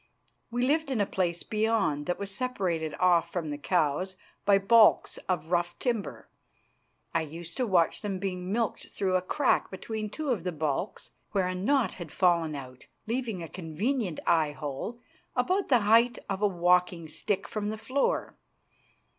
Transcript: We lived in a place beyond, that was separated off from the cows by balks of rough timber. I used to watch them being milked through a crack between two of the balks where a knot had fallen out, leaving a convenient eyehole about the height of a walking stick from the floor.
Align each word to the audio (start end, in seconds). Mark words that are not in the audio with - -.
We 0.49 0.63
lived 0.63 0.89
in 0.89 0.99
a 0.99 1.05
place 1.05 1.43
beyond, 1.43 2.07
that 2.07 2.17
was 2.17 2.31
separated 2.33 2.95
off 2.99 3.31
from 3.31 3.49
the 3.49 3.57
cows 3.59 4.15
by 4.45 4.57
balks 4.57 5.19
of 5.29 5.51
rough 5.51 5.77
timber. 5.77 6.27
I 7.13 7.21
used 7.21 7.55
to 7.57 7.67
watch 7.67 8.01
them 8.01 8.17
being 8.17 8.51
milked 8.51 8.89
through 8.89 9.13
a 9.15 9.21
crack 9.21 9.69
between 9.69 10.09
two 10.09 10.29
of 10.29 10.43
the 10.43 10.51
balks 10.51 11.11
where 11.33 11.45
a 11.45 11.53
knot 11.53 11.93
had 12.01 12.11
fallen 12.11 12.55
out, 12.55 12.87
leaving 13.05 13.43
a 13.43 13.47
convenient 13.47 14.19
eyehole 14.25 14.97
about 15.35 15.67
the 15.69 15.81
height 15.81 16.17
of 16.27 16.41
a 16.41 16.47
walking 16.47 17.07
stick 17.07 17.47
from 17.47 17.69
the 17.69 17.77
floor. 17.77 18.35